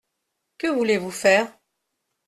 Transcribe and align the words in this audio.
Que 0.57 0.65
voulez-vous 0.67 1.11
faire? 1.11 1.59